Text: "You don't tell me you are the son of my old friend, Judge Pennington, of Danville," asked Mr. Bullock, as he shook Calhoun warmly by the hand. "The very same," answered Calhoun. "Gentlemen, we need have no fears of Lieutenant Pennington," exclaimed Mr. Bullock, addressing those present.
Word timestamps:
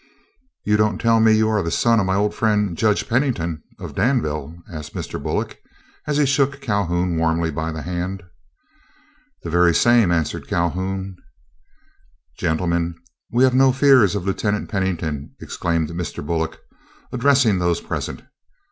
"You 0.65 0.77
don't 0.77 0.97
tell 0.97 1.19
me 1.19 1.31
you 1.33 1.47
are 1.49 1.61
the 1.61 1.69
son 1.69 1.99
of 1.99 2.07
my 2.07 2.15
old 2.15 2.33
friend, 2.33 2.75
Judge 2.75 3.07
Pennington, 3.07 3.61
of 3.77 3.93
Danville," 3.93 4.55
asked 4.67 4.95
Mr. 4.95 5.21
Bullock, 5.21 5.59
as 6.07 6.17
he 6.17 6.25
shook 6.25 6.59
Calhoun 6.59 7.17
warmly 7.19 7.51
by 7.51 7.71
the 7.71 7.83
hand. 7.83 8.23
"The 9.43 9.51
very 9.51 9.75
same," 9.75 10.11
answered 10.11 10.47
Calhoun. 10.47 11.17
"Gentlemen, 12.39 12.95
we 13.31 13.43
need 13.43 13.49
have 13.49 13.53
no 13.53 13.71
fears 13.71 14.15
of 14.15 14.25
Lieutenant 14.25 14.69
Pennington," 14.69 15.35
exclaimed 15.39 15.89
Mr. 15.91 16.25
Bullock, 16.25 16.57
addressing 17.13 17.59
those 17.59 17.79
present. 17.79 18.23